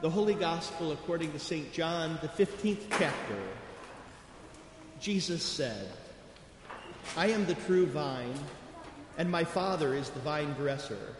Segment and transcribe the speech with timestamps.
[0.00, 1.74] The Holy Gospel according to St.
[1.74, 3.36] John, the 15th chapter.
[4.98, 5.90] Jesus said,
[7.18, 8.32] I am the true vine,
[9.18, 11.14] and my Father is the vine dresser.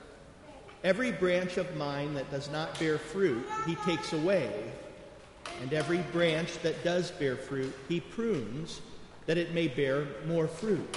[0.82, 4.50] Every branch of mine that does not bear fruit, he takes away,
[5.60, 8.80] and every branch that does bear fruit, he prunes,
[9.26, 10.96] that it may bear more fruit.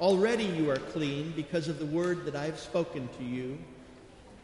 [0.00, 3.58] Already you are clean because of the word that I have spoken to you.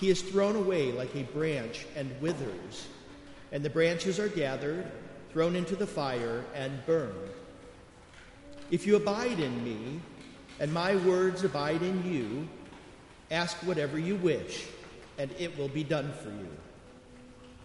[0.00, 2.86] he is thrown away like a branch and withers,
[3.52, 4.86] and the branches are gathered,
[5.32, 7.30] thrown into the fire, and burned.
[8.70, 10.00] If you abide in me,
[10.58, 12.48] and my words abide in you,
[13.30, 14.66] ask whatever you wish,
[15.18, 16.48] and it will be done for you.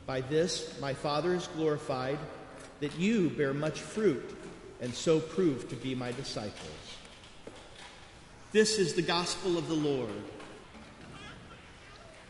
[0.05, 2.19] By this my Father is glorified,
[2.79, 4.37] that you bear much fruit,
[4.79, 6.97] and so prove to be my disciples.
[8.51, 10.09] This is the gospel of the Lord.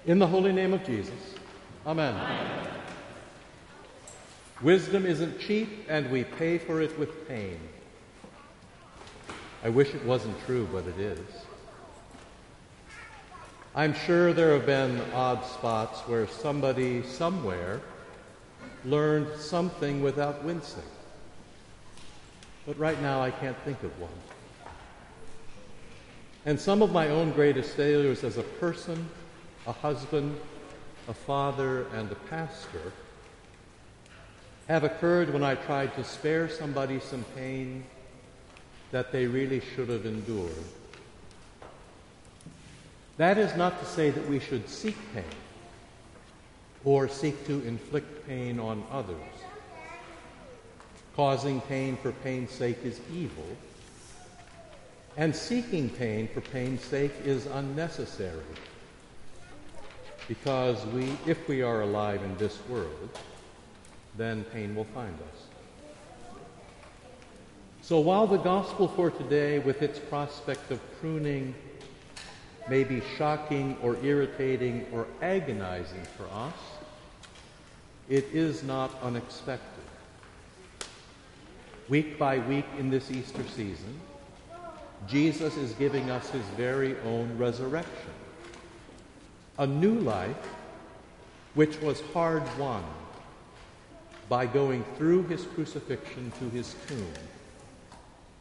[0.05, 1.35] In the holy name of Jesus.
[1.85, 2.15] Amen.
[2.15, 2.67] Amen.
[4.63, 7.59] Wisdom isn't cheap, and we pay for it with pain.
[9.63, 11.19] I wish it wasn't true, but it is.
[13.75, 17.79] I'm sure there have been odd spots where somebody somewhere
[18.83, 20.81] learned something without wincing.
[22.65, 24.09] But right now I can't think of one.
[26.47, 29.07] And some of my own greatest failures as a person,
[29.67, 30.39] a husband,
[31.07, 32.91] a father, and a pastor
[34.67, 37.83] have occurred when I tried to spare somebody some pain
[38.91, 40.51] that they really should have endured.
[43.17, 45.23] That is not to say that we should seek pain
[46.83, 49.17] or seek to inflict pain on others.
[51.15, 53.57] Causing pain for pain's sake is evil,
[55.17, 58.41] and seeking pain for pain's sake is unnecessary.
[60.31, 63.09] Because we, if we are alive in this world,
[64.15, 66.29] then pain will find us.
[67.81, 71.53] So while the gospel for today, with its prospect of pruning,
[72.69, 76.55] may be shocking or irritating or agonizing for us,
[78.07, 79.83] it is not unexpected.
[81.89, 83.99] Week by week in this Easter season,
[85.09, 88.13] Jesus is giving us his very own resurrection,
[89.57, 90.47] a new life
[91.53, 92.83] which was hard won
[94.29, 97.13] by going through his crucifixion to his tomb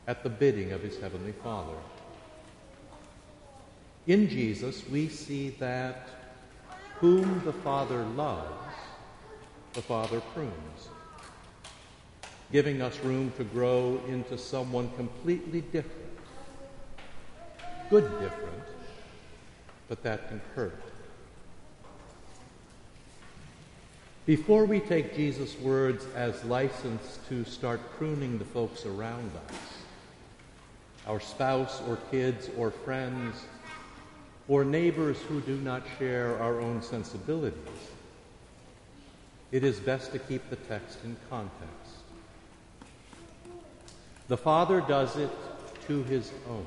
[0.06, 1.76] at the bidding of his heavenly Father.
[4.06, 6.09] In Jesus, we see that
[6.99, 8.75] whom the Father loves,
[9.75, 10.88] the Father prunes,
[12.53, 16.19] giving us room to grow into someone completely different.
[17.88, 18.62] Good different,
[19.88, 20.89] but that can hurt.
[24.30, 29.56] Before we take Jesus' words as license to start pruning the folks around us,
[31.08, 33.34] our spouse or kids or friends
[34.46, 37.58] or neighbors who do not share our own sensibilities,
[39.50, 42.04] it is best to keep the text in context.
[44.28, 45.30] The Father does it
[45.88, 46.66] to his own.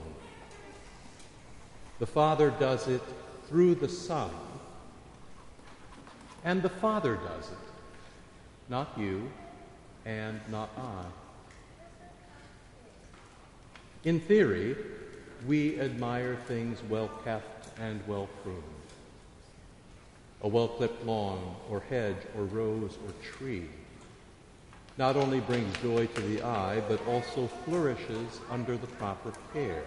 [1.99, 3.01] The Father does it
[3.47, 4.31] through the Son.
[6.43, 7.57] And the Father does it,
[8.69, 9.31] not you
[10.05, 11.05] and not I.
[14.03, 14.75] In theory,
[15.47, 18.63] we admire things well kept and well pruned.
[20.41, 23.69] A well clipped lawn or hedge or rose or tree
[24.97, 29.83] not only brings joy to the eye, but also flourishes under the proper care.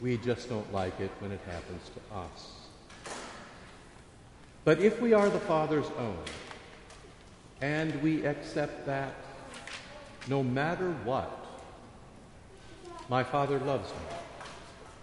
[0.00, 2.63] We just don't like it when it happens to us.
[4.64, 6.18] But if we are the Father's own,
[7.60, 9.14] and we accept that
[10.26, 11.46] no matter what,
[13.10, 14.16] my Father loves me,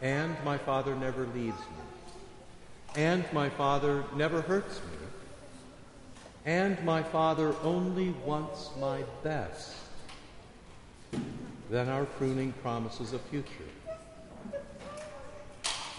[0.01, 5.07] and my Father never leaves me, and my Father never hurts me,
[6.45, 9.75] and my Father only wants my best,
[11.69, 13.47] then our pruning promises a future.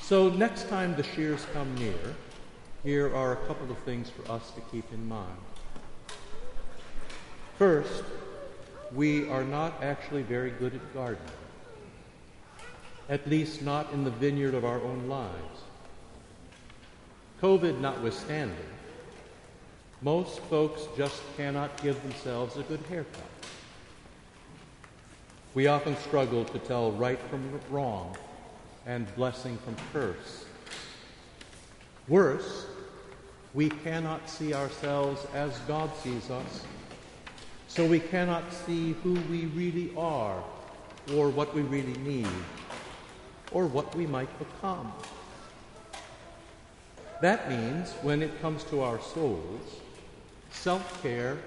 [0.03, 2.17] So next time the shears come near,
[2.85, 5.39] here are a couple of things for us to keep in mind.
[7.59, 8.03] First,
[8.93, 11.23] we are not actually very good at gardening,
[13.09, 15.61] at least not in the vineyard of our own lives.
[17.41, 18.57] COVID notwithstanding,
[20.01, 23.23] most folks just cannot give themselves a good haircut.
[25.55, 28.17] We often struggle to tell right from wrong
[28.87, 30.47] and blessing from curse.
[32.09, 32.67] Worse,
[33.55, 36.65] we cannot see ourselves as God sees us,
[37.69, 40.43] so we cannot see who we really are,
[41.15, 42.29] or what we really need,
[43.51, 44.93] or what we might become.
[47.21, 49.81] That means when it comes to our souls,
[50.51, 51.39] self care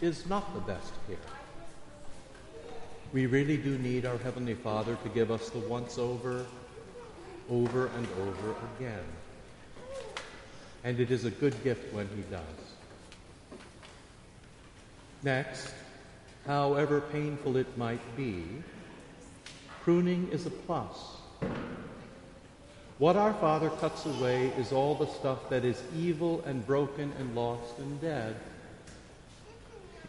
[0.00, 1.16] is not the best care.
[3.12, 6.44] We really do need our Heavenly Father to give us the once over,
[7.48, 9.04] over and over again.
[10.84, 12.42] And it is a good gift when He does.
[15.22, 15.74] Next,
[16.46, 18.44] however painful it might be,
[19.82, 20.96] pruning is a plus.
[22.98, 27.34] What our Father cuts away is all the stuff that is evil and broken and
[27.34, 28.36] lost and dead.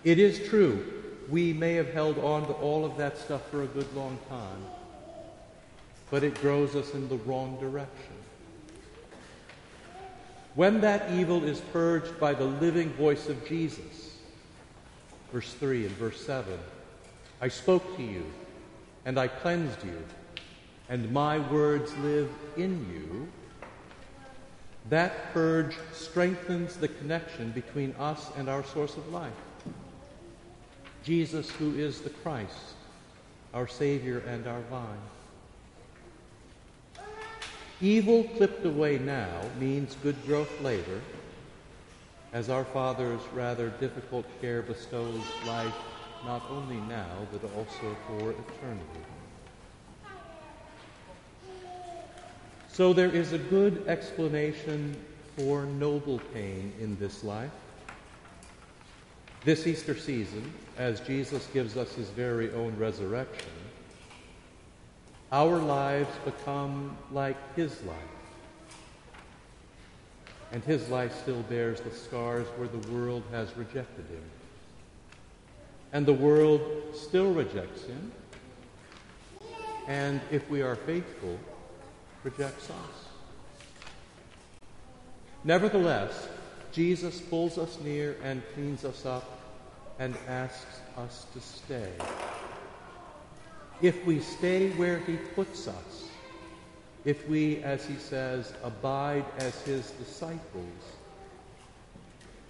[0.03, 0.99] It is true
[1.29, 4.65] we may have held on to all of that stuff for a good long time,
[6.09, 8.18] but it grows us in the wrong direction.
[10.59, 14.17] When that evil is purged by the living voice of Jesus,
[15.31, 16.59] verse 3 and verse 7,
[17.39, 18.25] I spoke to you,
[19.05, 20.03] and I cleansed you,
[20.89, 23.29] and my words live in you,
[24.89, 29.31] that purge strengthens the connection between us and our source of life.
[31.05, 32.73] Jesus, who is the Christ,
[33.53, 34.99] our Savior and our vine.
[37.81, 40.99] Evil clipped away now means good growth later,
[42.33, 45.73] as our Father's rather difficult care bestows life
[46.25, 49.05] not only now, but also for eternity.
[52.67, 54.95] So there is a good explanation
[55.37, 57.51] for noble pain in this life.
[59.45, 63.49] This Easter season, as Jesus gives us his very own resurrection,
[65.31, 67.95] our lives become like his life.
[70.51, 74.23] And his life still bears the scars where the world has rejected him.
[75.93, 76.61] And the world
[76.93, 78.11] still rejects him.
[79.87, 81.37] And if we are faithful,
[82.23, 83.09] rejects us.
[85.43, 86.27] Nevertheless,
[86.71, 89.39] Jesus pulls us near and cleans us up
[89.99, 91.91] and asks us to stay.
[93.81, 96.09] If we stay where he puts us,
[97.05, 100.65] if we, as he says, abide as his disciples,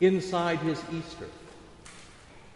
[0.02, 1.28] inside his Easter,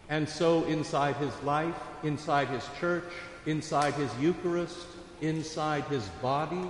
[0.08, 3.10] and so inside his life, inside his church,
[3.46, 4.86] inside his Eucharist,
[5.20, 6.68] inside his body,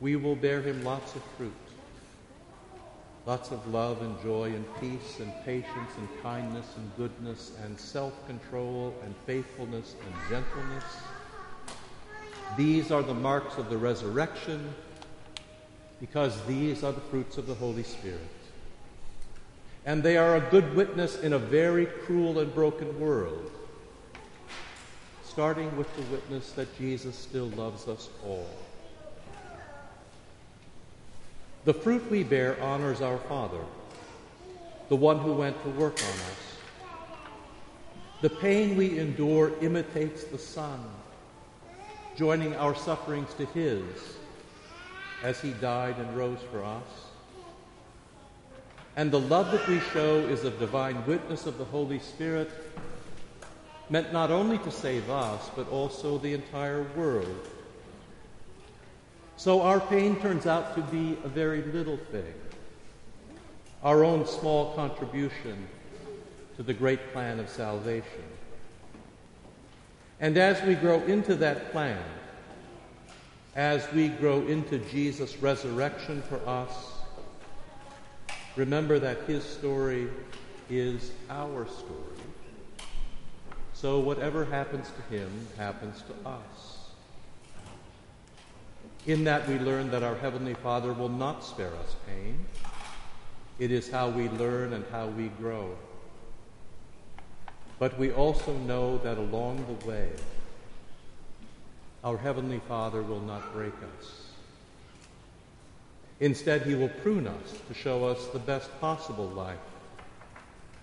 [0.00, 1.65] we will bear him lots of fruit.
[3.26, 8.94] Lots of love and joy and peace and patience and kindness and goodness and self-control
[9.02, 10.84] and faithfulness and gentleness.
[12.56, 14.72] These are the marks of the resurrection
[15.98, 18.20] because these are the fruits of the Holy Spirit.
[19.86, 23.50] And they are a good witness in a very cruel and broken world,
[25.24, 28.48] starting with the witness that Jesus still loves us all.
[31.66, 33.58] The fruit we bear honors our Father,
[34.88, 36.56] the one who went to work on us.
[38.20, 40.78] The pain we endure imitates the Son,
[42.14, 43.82] joining our sufferings to His
[45.24, 47.08] as He died and rose for us.
[48.94, 52.48] And the love that we show is a divine witness of the Holy Spirit,
[53.90, 57.48] meant not only to save us, but also the entire world
[59.36, 62.34] so our pain turns out to be a very little thing,
[63.82, 65.68] our own small contribution
[66.56, 68.24] to the great plan of salvation.
[70.20, 72.02] And as we grow into that plan,
[73.54, 76.74] as we grow into Jesus' resurrection for us,
[78.56, 80.08] remember that his story
[80.70, 82.26] is our story.
[83.74, 86.85] So whatever happens to him happens to us.
[89.06, 92.44] In that we learn that our Heavenly Father will not spare us pain.
[93.60, 95.76] It is how we learn and how we grow.
[97.78, 100.10] But we also know that along the way,
[102.02, 104.24] our Heavenly Father will not break us.
[106.18, 109.58] Instead, He will prune us to show us the best possible life,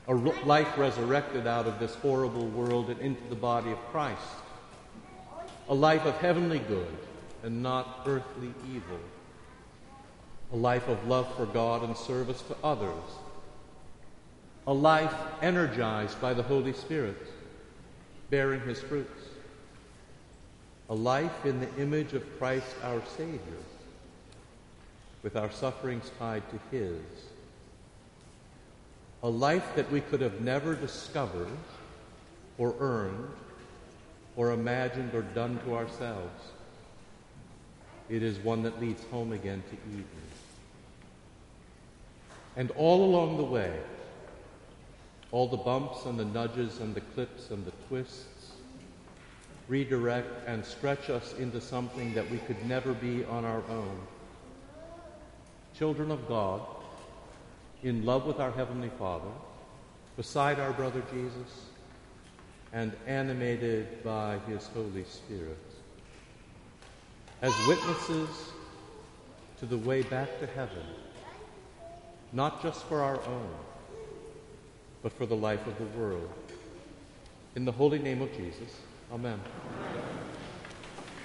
[0.08, 4.22] a life resurrected out of this horrible world and into the body of Christ,
[5.68, 6.98] a life of heavenly good
[7.44, 9.00] and not earthly evil,
[10.52, 13.04] a life of love for God and service to others,
[14.66, 17.18] a life energized by the Holy Spirit,
[18.30, 19.28] bearing his fruits,
[20.90, 23.40] a life in the image of Christ our Savior,
[25.22, 27.02] with our sufferings tied to his.
[29.22, 31.48] A life that we could have never discovered
[32.58, 33.30] or earned
[34.36, 36.52] or imagined or done to ourselves.
[38.10, 40.06] It is one that leads home again to Eden.
[42.56, 43.80] And all along the way,
[45.32, 48.52] all the bumps and the nudges and the clips and the twists
[49.68, 54.00] redirect and stretch us into something that we could never be on our own.
[55.76, 56.62] Children of God,
[57.82, 59.32] in love with our Heavenly Father,
[60.16, 61.66] beside our brother Jesus,
[62.72, 65.73] and animated by His Holy Spirit.
[67.44, 68.54] As witnesses
[69.60, 70.86] to the way back to heaven,
[72.32, 73.50] not just for our own,
[75.02, 76.32] but for the life of the world.
[77.56, 78.72] In the holy name of Jesus,
[79.12, 79.40] Amen.